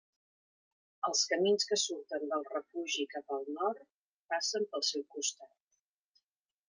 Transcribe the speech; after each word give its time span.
Els 1.09 1.19
camins 1.33 1.67
que 1.73 1.77
surten 1.81 2.25
del 2.31 2.47
refugi 2.53 3.05
cap 3.13 3.35
al 3.37 3.45
nord 3.59 3.85
passen 4.33 4.67
pel 4.73 4.87
seu 4.93 5.05
costat. 5.17 6.25